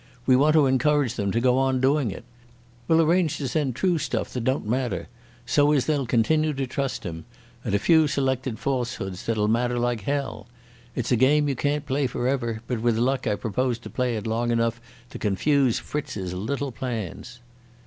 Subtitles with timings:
[0.25, 2.23] We want to encourage them to go on doing it.
[2.87, 5.09] We'll arrange to send true stuff that don't matter,
[5.45, 7.25] so as they'll continue to trust him,
[7.63, 10.47] and a few selected falsehoods that'll matter like hell.
[10.95, 14.15] It's a game you can't play for ever, but with luck I propose to play
[14.15, 17.39] it long enough to confuse Fritz's little plans."